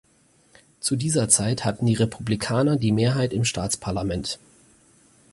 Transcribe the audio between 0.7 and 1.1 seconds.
Zu